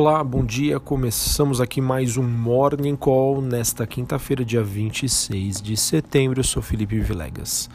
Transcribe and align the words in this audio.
Olá, 0.00 0.22
bom 0.22 0.44
dia. 0.44 0.78
Começamos 0.78 1.60
aqui 1.60 1.80
mais 1.80 2.16
um 2.16 2.22
Morning 2.22 2.94
Call 2.94 3.42
nesta 3.42 3.84
quinta-feira, 3.84 4.44
dia 4.44 4.62
26 4.62 5.60
de 5.60 5.76
setembro. 5.76 6.38
Eu 6.38 6.44
sou 6.44 6.62
Felipe 6.62 7.00
Vilegas. 7.00 7.68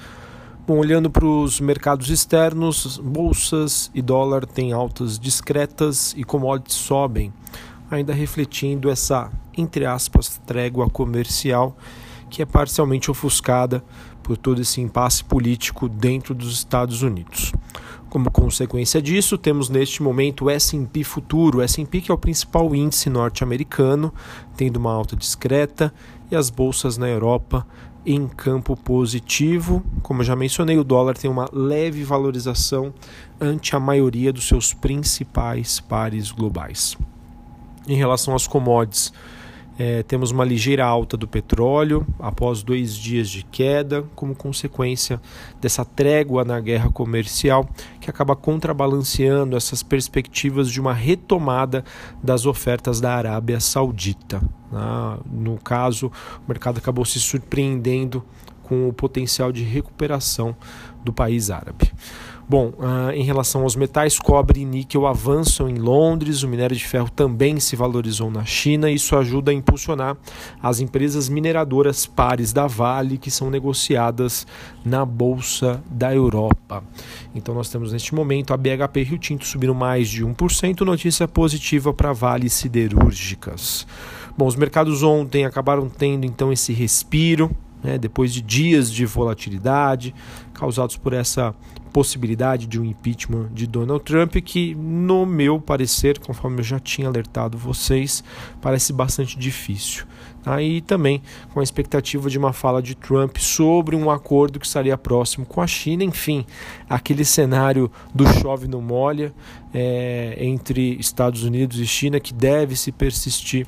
Bom, 0.65 0.78
olhando 0.78 1.12
para 1.12 1.25
os 1.25 1.59
mercados 1.59 2.09
externos, 2.09 2.97
bolsas 2.97 3.91
e 3.94 4.02
dólar 4.02 4.45
têm 4.45 4.71
altas 4.71 5.20
discretas 5.20 6.13
e 6.16 6.23
commodities 6.23 6.77
sobem, 6.77 7.34
ainda 7.91 8.13
refletindo 8.13 8.90
essa, 8.90 9.30
entre 9.58 9.85
aspas, 9.85 10.40
trégua 10.45 10.90
comercial 10.90 11.76
que 12.30 12.41
é 12.41 12.45
parcialmente 12.45 13.12
ofuscada 13.12 13.84
por 14.23 14.38
todo 14.38 14.62
esse 14.62 14.80
impasse 14.80 15.26
político 15.26 15.90
dentro 15.90 16.34
dos 16.34 16.53
Estados 16.53 17.02
Unidos. 17.02 17.52
Como 18.14 18.30
consequência 18.30 19.02
disso, 19.02 19.39
temos 19.39 19.70
neste 19.70 20.03
momento 20.03 20.45
o 20.45 20.49
S&P 20.52 21.03
futuro, 21.03 21.58
o 21.58 21.62
S&P 21.63 21.99
que 21.99 22.12
é 22.12 22.13
o 22.13 22.17
principal 22.17 22.76
índice 22.76 23.09
norte-americano, 23.09 24.13
tendo 24.55 24.77
uma 24.77 24.94
alta 24.94 25.16
discreta, 25.16 25.91
e 26.30 26.36
as 26.36 26.52
bolsas 26.52 26.95
na 26.95 27.09
Europa 27.09 27.66
em 28.05 28.27
campo 28.27 28.77
positivo. 28.77 29.84
Como 30.03 30.22
eu 30.22 30.26
já 30.26 30.36
mencionei, 30.36 30.77
o 30.77 30.84
dólar 30.84 31.17
tem 31.17 31.27
uma 31.27 31.49
leve 31.52 32.03
valorização 32.03 32.94
ante 33.41 33.76
a 33.76 33.80
maioria 33.80 34.31
dos 34.31 34.48
seus 34.48 34.75
principais 34.75 35.80
pares 35.80 36.30
globais. 36.30 36.95
Em 37.88 37.95
relação 37.95 38.36
às 38.36 38.45
commodities, 38.45 39.11
é, 39.77 40.04
temos 40.04 40.30
uma 40.32 40.45
ligeira 40.45 40.86
alta 40.86 41.18
do 41.18 41.27
petróleo 41.27 42.05
após 42.20 42.62
dois 42.62 42.95
dias 42.95 43.30
de 43.30 43.44
queda, 43.44 44.04
como 44.16 44.36
consequência 44.36 45.20
dessa 45.59 45.84
trégua 45.84 46.44
na 46.44 46.59
guerra 46.59 46.90
comercial, 46.91 47.68
que 48.00 48.09
acaba 48.09 48.36
contrabalanceando 48.36 49.58
essas 49.58 49.81
perspectivas 49.81 50.70
de 50.70 50.80
uma 50.80 50.94
retomada 50.94 51.84
das 52.22 52.45
ofertas 52.45 53.02
da 53.02 53.16
Arábia 53.16 53.59
Saudita. 53.59 54.42
Né? 54.72 55.17
No 55.31 55.58
caso, 55.58 56.08
o 56.08 56.47
mercado 56.47 56.78
acabou 56.78 57.06
se 57.06 57.19
surpreendendo 57.19 58.23
com 58.62 58.88
o 58.88 58.94
potencial 58.94 59.52
de 59.52 59.64
recuperação 59.64 60.56
do 61.03 61.12
país 61.12 61.50
árabe. 61.50 61.92
Bom, 62.47 62.73
uh, 62.77 63.11
em 63.13 63.23
relação 63.23 63.61
aos 63.63 63.75
metais, 63.75 64.19
cobre 64.19 64.61
e 64.61 64.66
níquel 64.66 65.08
avançam 65.08 65.69
em 65.69 65.75
Londres, 65.75 66.44
o 66.44 66.47
minério 66.47 66.75
de 66.75 66.85
ferro 66.85 67.09
também 67.09 67.59
se 67.59 67.75
valorizou 67.75 68.30
na 68.30 68.44
China, 68.44 68.91
isso 68.91 69.16
ajuda 69.16 69.52
a 69.52 69.53
impulsionar 69.53 70.17
as 70.61 70.80
empresas 70.80 71.30
mineradoras 71.30 72.05
pares 72.05 72.52
da 72.52 72.67
Vale, 72.67 73.17
que 73.17 73.31
são 73.31 73.50
negociadas 73.50 74.45
na 74.83 75.05
Bolsa 75.05 75.81
da 75.89 76.13
Europa. 76.13 76.83
Então 77.33 77.55
nós 77.55 77.69
temos 77.69 77.94
neste 77.94 78.13
momento 78.13 78.53
a 78.53 78.57
BHP 78.57 79.03
Rio 79.03 79.17
Tinto 79.17 79.45
subindo 79.45 79.73
mais 79.73 80.09
de 80.09 80.25
1%, 80.25 80.81
notícia 80.81 81.28
positiva 81.28 81.94
para 81.94 82.11
Vale 82.11 82.50
Siderúrgicas. 82.50 83.88
Bom, 84.38 84.47
os 84.47 84.55
mercados 84.55 85.03
ontem 85.03 85.45
acabaram 85.45 85.88
tendo 85.88 86.25
então 86.25 86.52
esse 86.52 86.73
respiro, 86.73 87.52
né, 87.84 87.98
depois 87.98 88.34
de 88.34 88.42
dias 88.42 88.92
de 88.92 89.06
volatilidade 89.06 90.16
causados 90.53 90.95
por 90.95 91.14
essa 91.14 91.53
possibilidade 91.92 92.66
de 92.66 92.81
um 92.81 92.86
impeachment 92.86 93.50
de 93.53 93.67
Donald 93.67 94.03
Trump, 94.03 94.36
que, 94.38 94.73
no 94.73 95.25
meu 95.25 95.62
parecer, 95.62 96.17
conforme 96.20 96.59
eu 96.59 96.64
já 96.64 96.80
tinha 96.80 97.08
alertado 97.08 97.56
vocês, 97.56 98.23
parece 98.59 98.92
bastante 98.92 99.38
difícil. 99.38 100.06
Tá? 100.44 100.58
também 100.86 101.22
com 101.53 101.62
a 101.62 101.64
expectativa 101.64 102.30
de 102.30 102.38
uma 102.38 102.52
fala 102.52 102.81
de 102.81 102.95
Trump 102.95 103.38
sobre 103.38 103.95
um 103.95 104.12
acordo 104.12 104.59
que 104.59 104.66
estaria 104.66 104.97
próximo 104.97 105.45
com 105.45 105.62
a 105.62 105.68
China, 105.68 106.03
enfim, 106.03 106.45
aquele 106.90 107.23
cenário 107.23 107.90
do 108.14 108.28
chove 108.28 108.68
no 108.68 108.81
molha 108.81 109.34
é, 109.73 110.36
entre 110.38 110.97
Estados 111.00 111.45
Unidos 111.45 111.80
e 111.80 111.88
China 111.88 112.20
que 112.20 112.34
deve 112.34 112.75
se 112.75 112.92
persistir 112.92 113.66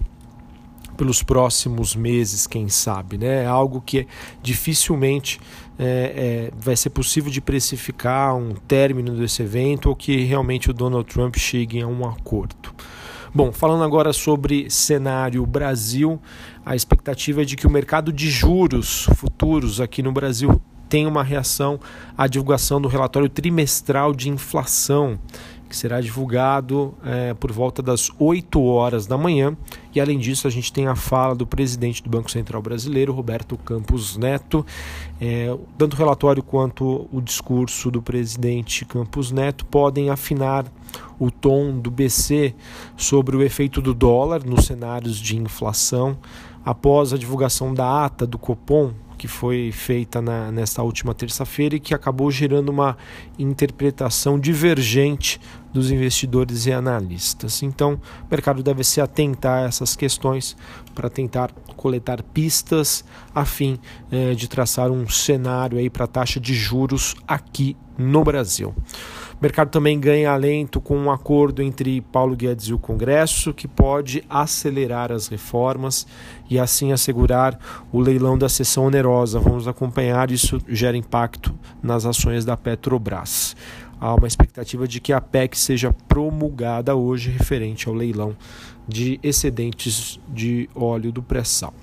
pelos 0.96 1.22
próximos 1.22 1.96
meses, 1.96 2.48
quem 2.48 2.70
sabe, 2.70 3.18
né? 3.18 3.44
É 3.44 3.46
algo 3.46 3.82
que 3.82 4.08
dificilmente 4.42 5.40
é, 5.78 6.50
é, 6.50 6.52
vai 6.58 6.76
ser 6.76 6.90
possível 6.90 7.32
de 7.32 7.42
precificar 7.42 8.36
um 8.36 8.54
término 8.68 9.16
desse 9.16 9.44
evento 9.44 9.90
ou 9.90 9.96
que 9.96 10.24
realmente 10.24 10.70
o 10.70 10.74
Donald 10.74 11.08
Trump 11.12 11.36
chegue 11.38 11.82
a 11.82 11.88
um 11.88 12.08
acordo. 12.08 12.74
Bom, 13.34 13.52
falando 13.52 13.84
agora 13.84 14.14
sobre 14.14 14.70
cenário 14.70 15.46
Brasil, 15.46 16.22
a 16.66 16.74
expectativa 16.76 17.42
é 17.42 17.46
de 17.46 17.58
que 17.58 17.68
o 17.68 17.70
mercado 17.70 18.14
de 18.14 18.30
juros 18.30 19.08
futuros 19.18 19.82
aqui 19.82 20.02
no 20.02 20.14
Brasil 20.14 20.62
tenha 20.88 21.10
uma 21.10 21.24
reação 21.24 21.80
à 22.18 22.28
divulgação 22.28 22.80
do 22.80 22.88
relatório 22.88 23.28
trimestral 23.28 24.14
de 24.14 24.30
inflação 24.30 25.20
que 25.70 25.76
será 25.76 26.00
divulgado 26.00 26.94
é, 27.04 27.34
por 27.34 27.52
volta 27.52 27.82
das 27.82 28.12
8 28.20 28.62
horas 28.62 29.08
da 29.08 29.18
manhã. 29.18 29.56
E 29.94 30.00
além 30.00 30.18
disso, 30.18 30.48
a 30.48 30.52
gente 30.52 30.72
tem 30.72 30.88
a 30.88 30.96
fala 30.96 31.36
do 31.36 31.48
presidente 31.48 32.04
do 32.04 32.10
Banco 32.10 32.30
Central 32.30 32.62
Brasileiro, 32.62 33.14
Roberto 33.14 33.58
Campos 33.58 34.18
Neto. 34.18 34.66
É, 35.20 35.56
tanto 35.78 35.94
o 35.94 35.98
relatório 35.98 36.44
quanto 36.44 37.08
o 37.12 37.22
discurso 37.22 37.90
do 37.90 38.02
presidente 38.02 38.86
Campos 38.86 39.32
Neto 39.32 39.66
podem 39.66 40.10
afinar 40.10 40.66
o 41.20 41.32
tom 41.32 41.80
do 41.80 41.90
BC 41.90 42.54
sobre 42.96 43.36
o 43.36 43.44
efeito 43.44 43.82
do 43.82 43.94
dólar 43.94 44.44
nos 44.46 44.66
cenários 44.66 45.18
de 45.18 45.38
inflação 45.38 46.18
após 46.66 47.14
a 47.14 47.18
divulgação 47.18 47.74
da 47.74 48.06
ata 48.06 48.26
do 48.26 48.38
Copom 48.38 48.92
que 49.18 49.28
foi 49.28 49.72
feita 49.72 50.22
na, 50.22 50.52
nesta 50.52 50.82
última 50.84 51.14
terça-feira 51.14 51.76
e 51.76 51.80
que 51.80 51.94
acabou 51.94 52.30
gerando 52.30 52.70
uma 52.70 52.98
interpretação 53.38 54.40
divergente 54.40 55.40
dos 55.74 55.92
investidores 55.92 56.66
e 56.66 56.72
analistas. 56.72 57.62
Então, 57.62 58.00
o 58.24 58.32
mercado 58.32 58.64
deve 58.64 58.84
se 58.84 59.02
atentar 59.02 59.64
a 59.64 59.68
essas 59.68 59.96
questões 59.96 60.56
para 60.94 61.10
tentar 61.10 61.52
coletar 61.76 62.24
pistas 62.24 63.04
a 63.34 63.44
fim 63.44 63.78
eh, 64.12 64.34
de 64.34 64.48
traçar 64.48 64.90
um 64.90 65.08
cenário 65.10 65.78
aí 65.78 65.90
para 65.90 66.06
a 66.06 66.08
taxa 66.08 66.40
de 66.40 66.54
juros 66.54 67.16
aqui 67.28 67.76
no 67.98 68.24
Brasil. 68.24 68.74
O 69.38 69.44
mercado 69.44 69.70
também 69.70 70.00
ganha 70.00 70.32
alento 70.32 70.80
com 70.80 70.98
um 70.98 71.12
acordo 71.12 71.62
entre 71.62 72.00
Paulo 72.00 72.38
Guedes 72.38 72.68
e 72.68 72.74
o 72.74 72.80
Congresso 72.80 73.54
que 73.54 73.68
pode 73.68 74.24
acelerar 74.30 75.12
as 75.12 75.28
reformas 75.28 76.08
e 76.50 76.58
assim 76.58 76.94
assegurar 76.94 77.60
o 77.92 78.00
leilão 78.00 78.38
da 78.38 78.48
sessão 78.48 78.86
onerosa. 78.86 79.38
Vamos 79.38 79.68
acompanhar, 79.68 80.32
isso 80.32 80.58
gera 80.70 80.96
impacto 80.96 81.54
nas 81.84 82.06
ações 82.06 82.46
da 82.46 82.56
Petrobras. 82.56 83.58
Há 84.00 84.16
uma 84.16 84.28
expectativa 84.28 84.88
de 84.88 85.02
que 85.02 85.12
a 85.12 85.20
PEC 85.20 85.58
seja 85.58 85.94
promulgada 86.08 86.96
hoje 86.96 87.30
referente 87.30 87.90
ao 87.90 87.94
leilão 87.94 88.38
de 88.88 89.20
excedentes 89.22 90.18
de 90.30 90.70
óleo 90.74 91.12
do 91.12 91.22
pré-sal. 91.22 91.74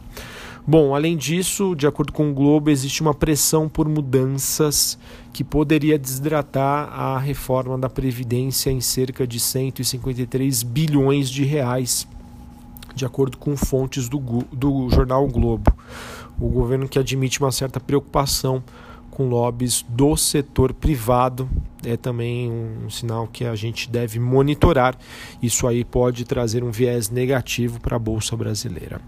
Bom, 0.65 0.95
além 0.95 1.17
disso, 1.17 1.75
de 1.75 1.89
acordo 1.89 2.13
com 2.13 2.31
o 2.31 2.35
Globo, 2.35 2.71
existe 2.71 3.01
uma 3.01 3.13
pressão 3.13 3.69
por 3.69 3.89
mudanças 3.89 4.97
que 5.33 5.43
poderia 5.43 5.99
desidratar 5.99 6.89
a 6.93 7.19
reforma 7.19 7.77
da 7.77 7.89
Previdência 7.89 8.71
em 8.71 8.81
cerca 8.81 9.27
de 9.27 9.41
153 9.41 10.63
bilhões 10.63 11.29
de 11.29 11.43
reais, 11.43 12.07
de 12.95 13.05
acordo 13.05 13.39
com 13.39 13.57
fontes 13.57 14.09
do, 14.09 14.21
do 14.53 14.89
jornal 14.89 15.27
Globo. 15.27 15.73
O 16.41 16.49
governo 16.49 16.89
que 16.89 16.99
admite 16.99 17.41
uma 17.41 17.51
certa 17.51 17.81
preocupação 17.81 18.63
com 19.11 19.29
lobbies 19.29 19.85
do 19.89 20.17
setor 20.17 20.73
privado 20.73 21.49
é 21.85 21.97
também 21.97 22.51
um 22.51 22.89
sinal 22.91 23.27
que 23.27 23.45
a 23.45 23.55
gente 23.55 23.91
deve 23.91 24.19
monitorar. 24.19 24.97
Isso 25.43 25.67
aí 25.67 25.85
pode 25.85 26.25
trazer 26.25 26.63
um 26.63 26.71
viés 26.71 27.11
negativo 27.11 27.81
para 27.81 27.97
a 27.97 27.99
Bolsa 27.99 28.37
Brasileira. 28.37 29.01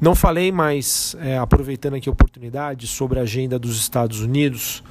Não 0.00 0.14
falei, 0.14 0.50
mas 0.50 1.16
é, 1.20 1.38
aproveitando 1.38 1.94
aqui 1.94 2.08
a 2.08 2.12
oportunidade 2.12 2.86
sobre 2.86 3.18
a 3.18 3.22
agenda 3.22 3.58
dos 3.58 3.76
Estados 3.78 4.20
Unidos. 4.20 4.82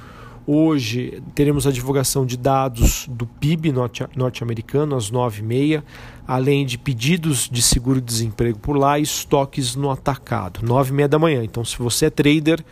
Hoje 0.44 1.22
teremos 1.36 1.68
a 1.68 1.70
divulgação 1.70 2.26
de 2.26 2.36
dados 2.36 3.06
do 3.08 3.26
PIB 3.26 3.72
norte-americano 4.16 4.96
às 4.96 5.08
9h30, 5.08 5.84
além 6.26 6.66
de 6.66 6.76
pedidos 6.76 7.48
de 7.48 7.62
seguro-desemprego 7.62 8.58
por 8.58 8.76
lá 8.76 8.98
e 8.98 9.02
estoques 9.02 9.76
no 9.76 9.88
atacado, 9.88 10.60
9h30 10.60 11.06
da 11.06 11.18
manhã. 11.18 11.44
Então, 11.44 11.64
se 11.64 11.78
você 11.78 12.06
é 12.06 12.10
trader, 12.10 12.64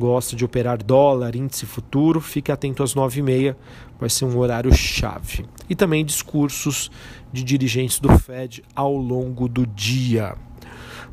gosta 0.00 0.34
de 0.34 0.44
operar 0.44 0.82
dólar, 0.82 1.36
índice 1.36 1.66
futuro, 1.66 2.20
fique 2.20 2.50
atento 2.50 2.82
às 2.82 2.94
9h30, 2.94 3.54
vai 4.00 4.08
ser 4.08 4.24
um 4.24 4.36
horário 4.38 4.74
chave. 4.74 5.44
E 5.68 5.76
também 5.76 6.04
discursos 6.04 6.90
de 7.32 7.44
dirigentes 7.44 8.00
do 8.00 8.18
Fed 8.18 8.64
ao 8.74 8.96
longo 8.96 9.46
do 9.46 9.66
dia. 9.66 10.34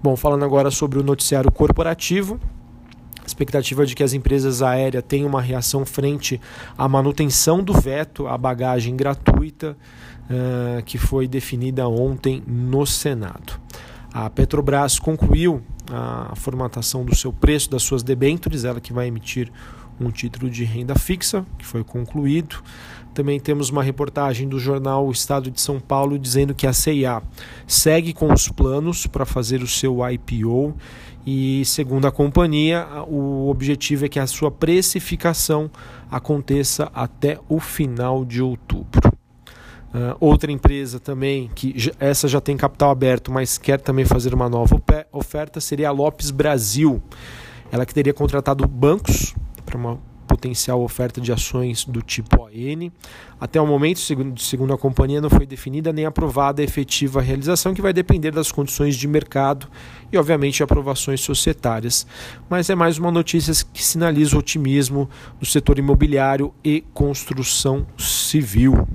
Bom, 0.01 0.16
falando 0.16 0.45
agora 0.45 0.72
sobre 0.72 0.98
o 0.98 1.04
noticiário 1.04 1.51
corporativo, 1.51 2.39
expectativa 3.25 3.86
de 3.86 3.94
que 3.94 4.04
as 4.04 4.13
empresas 4.13 4.62
aéreas 4.62 5.04
tenham 5.06 5.28
uma 5.28 5.42
reação 5.42 5.86
frente 5.86 6.40
à 6.78 6.88
manutenção 6.88 7.62
do 7.62 7.74
veto 7.74 8.25
à 8.25 8.38
bagagem 8.38 8.95
gratuita 8.95 9.78
uh, 10.30 10.81
que 10.83 10.98
foi 10.98 11.28
definida 11.28 11.88
ontem 11.88 12.42
no 12.48 12.86
Senado. 12.86 13.60
A 14.13 14.30
Petrobras 14.30 15.00
concluiu 15.00 15.62
a 15.92 16.36
formatação 16.36 17.06
do 17.06 17.15
seu 17.15 17.31
preço 17.31 17.69
das 17.69 17.83
suas 17.83 18.04
debêntures, 18.04 18.65
ela 18.65 18.81
que 18.81 18.94
vai 18.94 19.07
emitir 19.07 19.51
um 20.00 20.12
título 20.12 20.50
de 20.50 20.63
renda 20.63 20.95
fixa, 20.95 21.45
que 21.57 21.65
foi 21.65 21.83
concluído. 21.83 22.57
Também 23.13 23.39
temos 23.39 23.69
uma 23.69 23.81
reportagem 23.81 24.48
do 24.48 24.59
jornal 24.59 25.09
Estado 25.09 25.50
de 25.50 25.59
São 25.59 25.80
Paulo 25.80 26.19
dizendo 26.19 26.54
que 26.54 26.68
a 26.68 26.74
CIA 26.74 27.21
segue 27.65 28.13
com 28.13 28.31
os 28.31 28.48
planos 28.48 29.07
para 29.07 29.25
fazer 29.25 29.63
o 29.63 29.68
seu 29.68 30.07
IPO 30.07 30.75
e, 31.25 31.65
segundo 31.65 32.06
a 32.06 32.12
companhia, 32.12 32.88
o 33.07 33.50
objetivo 33.50 34.06
é 34.06 34.09
que 34.09 34.19
a 34.19 34.27
sua 34.27 34.51
precificação 34.51 35.69
aconteça 36.12 36.92
até 36.94 37.39
o 37.50 37.59
final 37.59 38.24
de 38.24 38.42
outubro. 38.42 39.17
Uh, 39.94 40.16
outra 40.19 40.51
empresa 40.51 41.00
também, 41.00 41.50
que 41.56 41.92
essa 42.00 42.28
já 42.28 42.42
tem 42.42 42.57
capital 42.57 42.92
aberto, 42.92 43.31
mas 43.31 43.57
quer 43.57 43.80
também 43.80 44.06
fazer 44.06 44.34
uma 44.34 44.50
nova 44.50 44.81
oferta, 45.12 45.62
seria 45.62 45.89
a 45.89 45.92
Lopes 45.92 46.30
Brasil. 46.30 47.01
Ela 47.72 47.86
que 47.86 47.94
teria 47.94 48.13
contratado 48.13 48.68
bancos 48.68 49.34
para 49.66 49.78
uma 49.78 50.00
potencial 50.28 50.81
oferta 50.81 51.22
de 51.22 51.31
ações 51.31 51.86
do 51.86 52.01
tipo 52.01 52.44
ON. 52.44 52.92
Até 53.39 53.60
o 53.60 53.66
momento, 53.66 54.00
segundo, 54.00 54.39
segundo 54.39 54.74
a 54.74 54.78
companhia, 54.78 55.22
não 55.22 55.30
foi 55.30 55.45
definida 55.45 55.94
nem 55.94 56.06
aprovada 56.06 56.62
a 56.62 56.66
efetiva 56.66 57.22
realização, 57.22 57.74
que 57.74 57.81
vai 57.81 57.94
depender 57.94 58.31
das 58.31 58.51
condições 58.51 58.95
de 58.95 59.07
mercado 59.07 59.68
e, 60.12 60.18
obviamente, 60.18 60.62
aprovações 60.62 61.22
societárias. 61.22 62.06
Mas 62.50 62.69
é 62.69 62.75
mais 62.75 62.98
uma 62.98 63.10
notícia 63.10 63.54
que 63.74 63.83
sinaliza 63.83 64.36
o 64.36 64.40
otimismo 64.40 65.10
do 65.40 65.45
setor 65.45 65.80
imobiliário 65.80 66.54
e 66.63 66.83
construção 66.94 67.88
civil. 67.98 68.88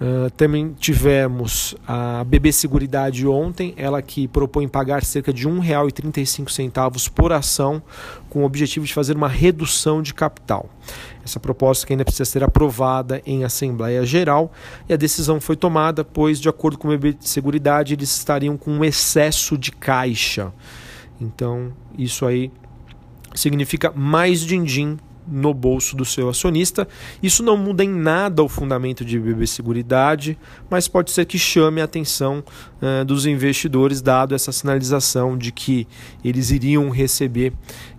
Uh, 0.00 0.30
também 0.30 0.74
tivemos 0.78 1.74
a 1.86 2.24
BB 2.24 2.52
Seguridade 2.52 3.26
ontem, 3.26 3.74
ela 3.76 4.00
que 4.00 4.26
propõe 4.26 4.66
pagar 4.66 5.04
cerca 5.04 5.30
de 5.30 5.46
R$ 5.46 5.52
1,35 5.52 7.10
por 7.10 7.34
ação, 7.34 7.82
com 8.30 8.40
o 8.40 8.46
objetivo 8.46 8.86
de 8.86 8.94
fazer 8.94 9.14
uma 9.14 9.28
redução 9.28 10.00
de 10.00 10.14
capital. 10.14 10.70
Essa 11.22 11.38
proposta 11.38 11.86
que 11.86 11.92
ainda 11.92 12.04
precisa 12.04 12.24
ser 12.24 12.42
aprovada 12.42 13.20
em 13.26 13.44
Assembleia 13.44 14.06
Geral 14.06 14.50
e 14.88 14.94
a 14.94 14.96
decisão 14.96 15.38
foi 15.38 15.54
tomada, 15.54 16.02
pois, 16.02 16.40
de 16.40 16.48
acordo 16.48 16.78
com 16.78 16.88
a 16.88 16.96
BB 16.96 17.18
Seguridade, 17.20 17.92
eles 17.92 18.16
estariam 18.16 18.56
com 18.56 18.70
um 18.70 18.82
excesso 18.82 19.58
de 19.58 19.70
caixa. 19.70 20.50
Então, 21.20 21.74
isso 21.98 22.24
aí 22.24 22.50
significa 23.34 23.92
mais 23.94 24.40
din-din 24.40 24.96
no 25.26 25.54
bolso 25.54 25.96
do 25.96 26.04
seu 26.04 26.28
acionista. 26.28 26.86
Isso 27.22 27.42
não 27.42 27.56
muda 27.56 27.84
em 27.84 27.88
nada 27.88 28.42
o 28.42 28.48
fundamento 28.48 29.04
de 29.04 29.18
BB 29.18 29.46
Seguridade, 29.46 30.38
mas 30.68 30.88
pode 30.88 31.10
ser 31.10 31.24
que 31.24 31.38
chame 31.38 31.80
a 31.80 31.84
atenção 31.84 32.42
uh, 32.80 33.04
dos 33.04 33.26
investidores, 33.26 34.00
dado 34.00 34.34
essa 34.34 34.52
sinalização 34.52 35.36
de 35.36 35.52
que 35.52 35.86
eles 36.24 36.50
iriam 36.50 36.90
receber 36.90 37.52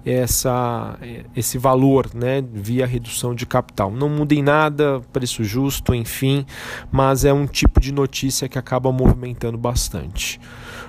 essa, 0.05 0.97
esse 1.35 1.57
valor 1.57 2.09
né, 2.13 2.43
via 2.53 2.85
redução 2.85 3.35
de 3.35 3.45
capital. 3.45 3.91
Não 3.91 4.09
muda 4.09 4.33
em 4.33 4.41
nada, 4.41 5.01
preço 5.13 5.43
justo, 5.43 5.93
enfim, 5.93 6.45
mas 6.91 7.23
é 7.23 7.31
um 7.31 7.45
tipo 7.45 7.79
de 7.79 7.91
notícia 7.91 8.49
que 8.49 8.57
acaba 8.57 8.91
movimentando 8.91 9.57
bastante. 9.57 10.39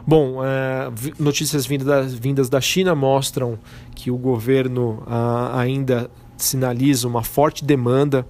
Bom, 0.07 0.45
é, 0.45 0.91
notícias 1.19 1.67
vindas 1.67 1.87
da, 1.87 2.01
vindas 2.03 2.49
da 2.49 2.61
China 2.61 2.95
mostram 2.95 3.59
que 4.03 4.11
o 4.11 4.19
governo 4.19 5.01
ah, 5.07 5.61
ainda 5.61 6.11
sinaliza 6.37 7.07
uma 7.07 7.23
forte 7.23 7.65
demanda 7.65 8.27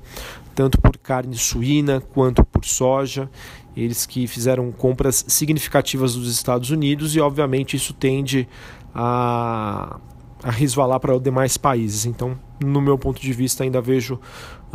tanto 0.54 0.78
por 0.78 0.98
carne 0.98 1.34
suína 1.34 1.98
quanto 1.98 2.44
por 2.44 2.62
soja. 2.62 3.30
Eles 3.74 4.04
que 4.04 4.26
fizeram 4.26 4.70
compras 4.70 5.24
significativas 5.26 6.14
dos 6.14 6.30
Estados 6.30 6.68
Unidos 6.68 7.16
e, 7.16 7.20
obviamente, 7.20 7.74
isso 7.74 7.94
tende 7.94 8.46
a, 8.94 9.98
a 10.42 10.50
resvalar 10.50 11.00
para 11.00 11.16
os 11.16 11.22
demais 11.22 11.56
países. 11.56 12.04
Então, 12.04 12.38
no 12.62 12.82
meu 12.82 12.98
ponto 12.98 13.18
de 13.18 13.32
vista, 13.32 13.64
ainda 13.64 13.80
vejo 13.80 14.20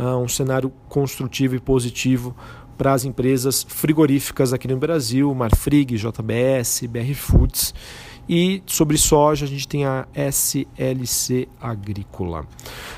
uh, 0.00 0.16
um 0.16 0.26
cenário 0.26 0.72
construtivo 0.88 1.54
e 1.54 1.60
positivo 1.60 2.34
para 2.76 2.92
as 2.92 3.04
empresas 3.04 3.64
frigoríficas 3.68 4.52
aqui 4.52 4.66
no 4.66 4.76
Brasil, 4.76 5.32
Marfrig, 5.32 5.96
JBS, 5.96 6.86
BR 6.90 7.14
Foods 7.14 7.72
e 8.28 8.62
sobre 8.66 8.98
soja, 8.98 9.46
a 9.46 9.48
gente 9.48 9.66
tem 9.66 9.84
a 9.84 10.06
SLC 10.14 11.48
Agrícola. 11.60 12.46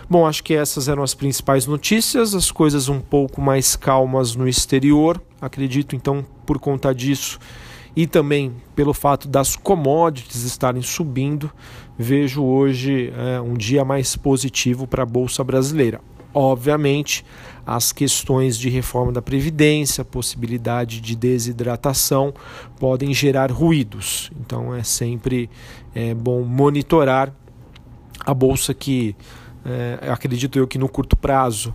Bom, 0.09 0.27
acho 0.27 0.43
que 0.43 0.55
essas 0.55 0.89
eram 0.89 1.03
as 1.03 1.15
principais 1.15 1.67
notícias, 1.67 2.35
as 2.35 2.51
coisas 2.51 2.89
um 2.89 3.01
pouco 3.01 3.41
mais 3.41 3.77
calmas 3.77 4.35
no 4.35 4.49
exterior. 4.49 5.23
Acredito 5.41 5.95
então, 5.95 6.25
por 6.45 6.59
conta 6.59 6.95
disso 6.95 7.39
e 7.95 8.07
também 8.07 8.55
pelo 8.75 8.95
fato 8.95 9.29
das 9.29 9.57
commodities 9.57 10.45
estarem 10.45 10.83
subindo, 10.83 11.51
vejo 11.99 12.43
hoje 12.43 13.13
é, 13.17 13.41
um 13.41 13.55
dia 13.55 13.85
mais 13.85 14.17
positivo 14.17 14.87
para 14.87 15.03
a 15.03 15.07
Bolsa 15.07 15.43
Brasileira. 15.43 16.01
Obviamente, 16.33 17.25
as 17.67 17.93
questões 17.93 18.59
de 18.59 18.69
reforma 18.69 19.13
da 19.13 19.23
Previdência, 19.23 20.05
possibilidade 20.05 21.01
de 21.01 21.15
desidratação, 21.15 22.33
podem 22.79 23.13
gerar 23.13 23.51
ruídos. 23.51 24.31
Então 24.41 24.75
é 24.75 24.83
sempre 24.83 25.51
é, 25.95 26.15
bom 26.15 26.43
monitorar 26.43 27.33
a 28.25 28.35
Bolsa 28.35 28.75
que 28.75 29.15
é, 29.65 30.11
acredito 30.11 30.59
eu 30.59 30.67
que 30.67 30.79
no 30.79 30.89
curto 30.89 31.17
prazo, 31.17 31.75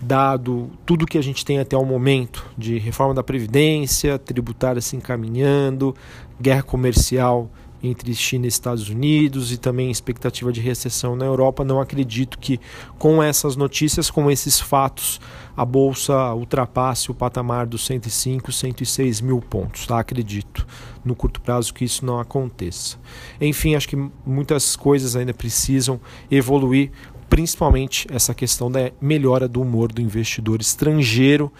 dado 0.00 0.70
tudo 0.86 1.06
que 1.06 1.18
a 1.18 1.22
gente 1.22 1.44
tem 1.44 1.58
até 1.58 1.76
o 1.76 1.84
momento 1.84 2.46
de 2.56 2.78
reforma 2.78 3.14
da 3.14 3.22
Previdência, 3.22 4.18
tributária 4.18 4.80
se 4.80 4.96
encaminhando, 4.96 5.94
guerra 6.40 6.62
comercial 6.62 7.50
entre 7.82 8.14
China 8.14 8.44
e 8.44 8.48
Estados 8.48 8.88
Unidos 8.88 9.52
e 9.52 9.56
também 9.56 9.90
expectativa 9.90 10.52
de 10.52 10.60
recessão 10.60 11.16
na 11.16 11.24
Europa. 11.24 11.64
Não 11.64 11.80
acredito 11.80 12.38
que 12.38 12.60
com 12.98 13.22
essas 13.22 13.56
notícias, 13.56 14.10
com 14.10 14.30
esses 14.30 14.60
fatos, 14.60 15.20
a 15.56 15.64
bolsa 15.64 16.34
ultrapasse 16.34 17.10
o 17.10 17.14
patamar 17.14 17.66
dos 17.66 17.84
105, 17.86 18.52
106 18.52 19.20
mil 19.20 19.40
pontos. 19.40 19.86
Tá? 19.86 19.98
Acredito 19.98 20.66
no 21.04 21.14
curto 21.14 21.40
prazo 21.40 21.72
que 21.72 21.84
isso 21.84 22.04
não 22.04 22.18
aconteça. 22.18 22.98
Enfim, 23.40 23.74
acho 23.74 23.88
que 23.88 24.10
muitas 24.24 24.76
coisas 24.76 25.16
ainda 25.16 25.32
precisam 25.32 26.00
evoluir, 26.30 26.90
principalmente 27.28 28.06
essa 28.10 28.34
questão 28.34 28.70
da 28.70 28.90
melhora 29.00 29.46
do 29.48 29.62
humor 29.62 29.92
do 29.92 30.02
investidor 30.02 30.60
estrangeiro 30.60 31.52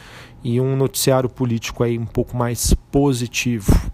e 0.42 0.60
um 0.60 0.76
noticiário 0.76 1.28
político 1.28 1.84
aí 1.84 1.98
um 1.98 2.06
pouco 2.06 2.36
mais 2.36 2.74
positivo. 2.90 3.89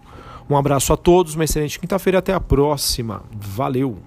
Um 0.49 0.55
abraço 0.55 0.93
a 0.93 0.97
todos, 0.97 1.35
uma 1.35 1.43
excelente 1.43 1.79
quinta-feira, 1.79 2.19
até 2.19 2.33
a 2.33 2.39
próxima. 2.39 3.23
Valeu! 3.31 3.97